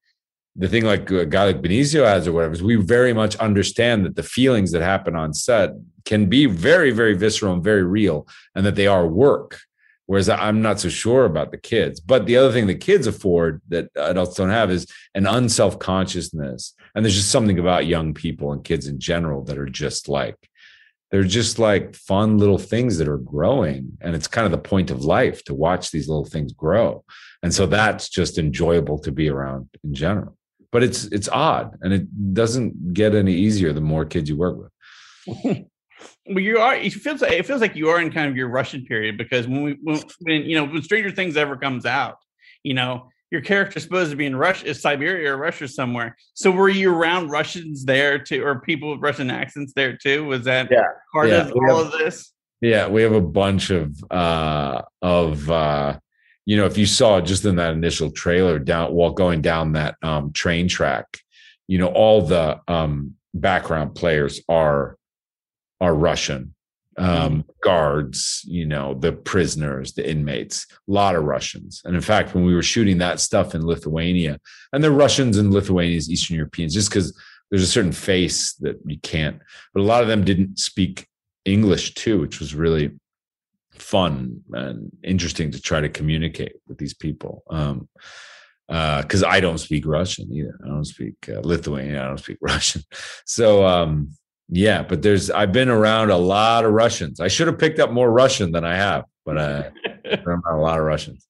[0.60, 4.06] the thing like a guy like Benicio has or whatever is we very much understand
[4.06, 5.72] that the feelings that happen on set
[6.04, 9.58] can be very, very visceral and very real, and that they are work.
[10.06, 12.00] Whereas I'm not so sure about the kids.
[12.00, 16.74] But the other thing the kids afford that adults don't have is an unself consciousness.
[16.95, 20.36] And there's just something about young people and kids in general that are just like,
[21.12, 24.00] they're just like fun little things that are growing.
[24.02, 27.04] And it's kind of the point of life to watch these little things grow.
[27.43, 30.38] And so that's just enjoyable to be around in general.
[30.71, 34.58] But it's it's odd and it doesn't get any easier the more kids you work
[34.58, 34.71] with.
[36.27, 36.75] well, you are.
[36.75, 39.47] It feels like it feels like you are in kind of your Russian period because
[39.47, 42.17] when we when, when you know when Stranger Things ever comes out,
[42.63, 46.17] you know your character's supposed to be in Russia, is Siberia or Russia somewhere.
[46.34, 50.25] So were you around Russians there too, or people with Russian accents there too?
[50.25, 50.86] Was that yeah.
[51.13, 51.47] part yeah.
[51.47, 52.34] of all have, of this?
[52.62, 55.99] Yeah, we have a bunch of uh of uh
[56.50, 59.98] you know, if you saw just in that initial trailer down while going down that
[60.02, 61.06] um train track,
[61.68, 64.98] you know, all the um background players are
[65.80, 66.56] are Russian.
[66.98, 67.40] Um, mm-hmm.
[67.64, 71.82] guards, you know, the prisoners, the inmates, a lot of Russians.
[71.86, 74.38] And in fact, when we were shooting that stuff in Lithuania,
[74.74, 77.18] and the Russians and Lithuanians, Eastern Europeans, just because
[77.50, 79.40] there's a certain face that you can't,
[79.74, 81.08] but a lot of them didn't speak
[81.46, 82.92] English too, which was really
[83.82, 87.44] fun and interesting to try to communicate with these people.
[87.50, 87.88] Um,
[88.68, 90.60] because uh, I don't speak Russian either.
[90.63, 91.98] I don't speak uh, Lithuanian.
[91.98, 92.84] I don't speak Russian.
[93.26, 94.12] So um,
[94.48, 97.20] yeah, but there's I've been around a lot of Russians.
[97.20, 99.72] I should have picked up more Russian than I have, but I
[100.26, 101.26] around a lot of Russians.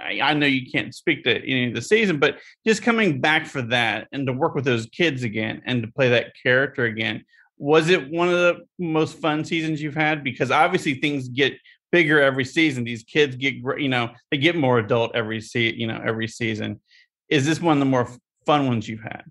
[0.00, 3.62] I, know you can't speak to any of the season, but just coming back for
[3.62, 7.24] that and to work with those kids again and to play that character again,
[7.58, 10.24] was it one of the most fun seasons you've had?
[10.24, 11.54] Because obviously things get
[11.90, 12.84] bigger every season.
[12.84, 16.80] These kids get, you know, they get more adult every se- you know, every season.
[17.28, 18.08] Is this one of the more
[18.46, 19.24] fun ones you've had?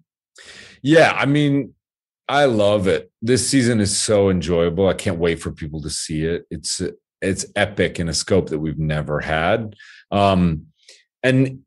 [0.82, 1.73] Yeah, I mean,
[2.30, 3.11] I love it.
[3.21, 4.88] This season is so enjoyable.
[4.88, 6.45] I can't wait for people to see it.
[6.51, 6.82] It's
[7.21, 9.75] it's epic in a scope that we've never had.
[10.11, 10.67] Um,
[11.23, 11.63] and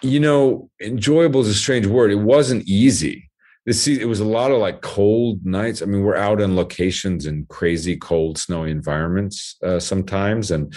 [0.00, 2.10] you know, enjoyable is a strange word.
[2.10, 3.27] It wasn't easy.
[3.68, 5.82] This se- it was a lot of like cold nights.
[5.82, 10.72] I mean, we're out in locations in crazy cold, snowy environments uh, sometimes, and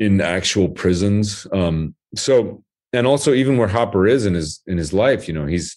[0.00, 1.46] in actual prisons.
[1.52, 5.46] Um, so, and also even where Hopper is in his in his life, you know,
[5.46, 5.76] he's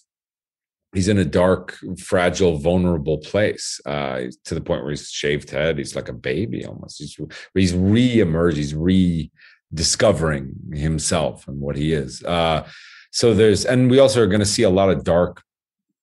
[0.92, 5.78] he's in a dark, fragile, vulnerable place uh, to the point where he's shaved head.
[5.78, 6.98] He's like a baby almost.
[6.98, 7.16] He's
[7.54, 8.56] he's re-emerged.
[8.56, 12.24] He's rediscovering himself and what he is.
[12.24, 12.66] Uh,
[13.12, 15.42] so there's, and we also are going to see a lot of dark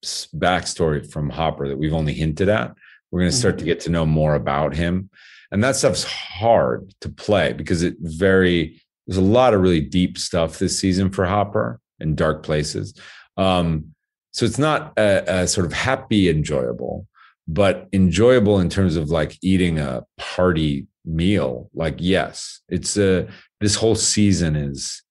[0.04, 2.74] backstory from Hopper that we've only hinted at.
[3.12, 5.10] We're going to start to get to know more about him,
[5.52, 10.20] and that stuff's hard to play because it very there's a lot of really deep
[10.20, 12.93] stuff this season for Hopper in dark places.
[13.38, 13.95] Um,
[14.32, 17.08] so it's not a, a sort of happy enjoyable,
[17.47, 21.72] but enjoyable in terms of like eating a party meal.
[21.74, 23.28] Like yes, it's a
[23.60, 25.02] this whole season is.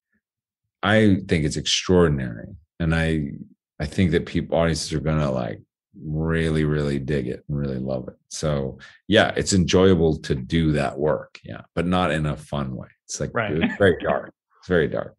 [0.81, 2.47] I think it's extraordinary,
[2.79, 3.33] and I
[3.81, 5.61] I think that people audiences are gonna like
[6.05, 8.17] really really dig it and really love it.
[8.29, 11.39] So yeah, it's enjoyable to do that work.
[11.45, 12.89] Yeah, but not in a fun way.
[13.07, 13.53] It's like Right.
[13.53, 14.33] it's very dark.
[14.61, 15.17] It's very dark.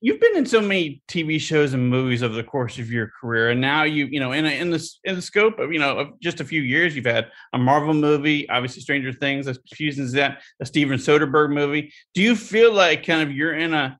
[0.00, 3.48] You've been in so many TV shows and movies over the course of your career,
[3.50, 5.98] and now you, you know, in a, in this in the scope of you know
[5.98, 10.12] of just a few years, you've had a Marvel movie, obviously Stranger Things, a fusions
[10.12, 11.90] that a Steven Soderbergh movie.
[12.12, 13.98] Do you feel like kind of you're in a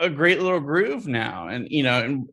[0.00, 2.28] a great little groove now, and you know, and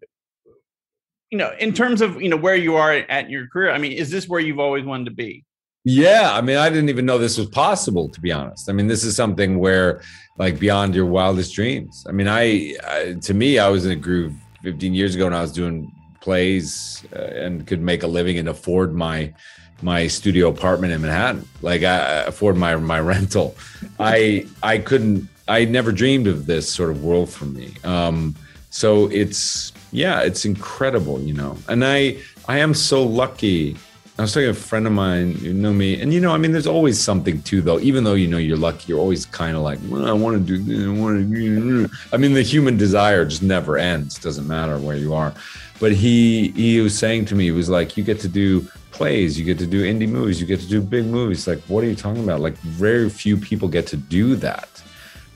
[1.35, 3.91] you know, in terms of you know where you are at your career, I mean,
[3.91, 5.43] is this where you've always wanted to be?
[5.83, 8.69] Yeah, I mean, I didn't even know this was possible, to be honest.
[8.69, 10.01] I mean, this is something where,
[10.37, 12.05] like, beyond your wildest dreams.
[12.07, 14.33] I mean, I, I to me, I was in a groove
[14.63, 18.47] 15 years ago, and I was doing plays uh, and could make a living and
[18.47, 19.33] afford my
[19.81, 21.45] my studio apartment in Manhattan.
[21.61, 23.57] Like, I afford my my rental.
[23.99, 25.27] I I couldn't.
[25.49, 27.73] I never dreamed of this sort of world for me.
[27.83, 28.35] Um,
[28.69, 31.57] so it's yeah, it's incredible, you know.
[31.67, 32.17] And I
[32.47, 33.77] I am so lucky
[34.17, 36.37] I was talking to a friend of mine, you know me, and you know, I
[36.37, 37.79] mean, there's always something too, though.
[37.79, 40.41] Even though you know you're lucky, you're always kind of like, well, I want to
[40.41, 40.87] do this.
[40.87, 41.89] I want to.
[42.13, 44.17] I mean, the human desire just never ends.
[44.17, 45.33] Doesn't matter where you are.
[45.81, 49.37] But he he was saying to me, he was like, you get to do plays,
[49.37, 51.45] you get to do indie movies, you get to do big movies.
[51.45, 52.39] Like, what are you talking about?
[52.39, 54.81] Like, very few people get to do that.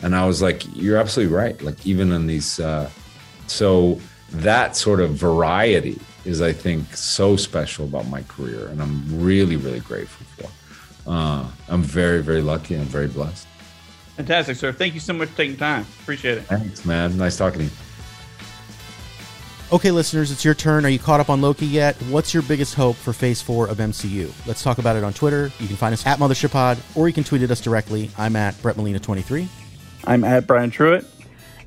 [0.02, 1.62] And I was like, you're absolutely right.
[1.62, 2.90] Like, even in these, uh,
[3.48, 4.00] so
[4.32, 9.56] that sort of variety is I think so special about my career, and I'm really
[9.56, 11.12] really grateful for.
[11.12, 13.48] Uh, I'm very very lucky and very blessed.
[14.18, 14.74] Fantastic, sir.
[14.74, 15.86] Thank you so much for taking time.
[16.02, 16.42] Appreciate it.
[16.42, 17.18] Thanks, man.
[17.18, 17.72] Nice talking to you.
[19.72, 20.84] Okay, listeners, it's your turn.
[20.84, 21.96] Are you caught up on Loki yet?
[22.10, 24.32] What's your biggest hope for Phase 4 of MCU?
[24.48, 25.52] Let's talk about it on Twitter.
[25.60, 28.10] You can find us at Mothership Pod, or you can tweet at us directly.
[28.18, 29.48] I'm at Brett Molina23.
[30.06, 31.06] I'm at Brian Truitt.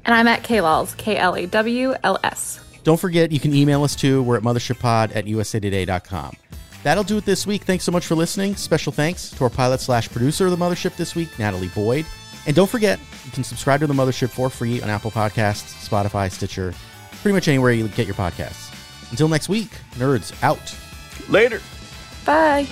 [0.05, 2.61] And I'm at K-Laws, K-L-A-W-L-S.
[2.85, 4.23] Don't forget, you can email us too.
[4.23, 6.37] We're at mothershippod at usatoday.com.
[6.83, 7.63] That'll do it this week.
[7.63, 8.57] Thanks so much for listening.
[8.57, 12.07] Special thanks to our pilot slash producer of the Mothership this week, Natalie Boyd.
[12.47, 16.31] And don't forget, you can subscribe to the Mothership for free on Apple Podcasts, Spotify,
[16.31, 16.75] Stitcher,
[17.21, 18.71] pretty much anywhere you get your podcasts.
[19.13, 20.77] Until next week, nerds out.
[21.29, 21.61] Later.
[22.25, 22.67] Bye.